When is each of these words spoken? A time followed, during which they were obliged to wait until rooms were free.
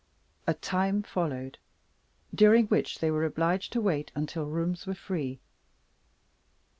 A 0.47 0.55
time 0.55 1.03
followed, 1.03 1.59
during 2.33 2.65
which 2.69 2.97
they 2.97 3.11
were 3.11 3.23
obliged 3.23 3.71
to 3.73 3.81
wait 3.81 4.11
until 4.15 4.47
rooms 4.47 4.87
were 4.87 4.95
free. 4.95 5.39